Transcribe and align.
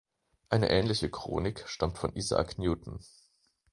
Eine 0.49 0.71
ähnliche 0.71 1.11
Chronik 1.11 1.63
stammt 1.67 1.99
von 1.99 2.15
Isaac 2.15 2.57
Newton. 2.57 3.01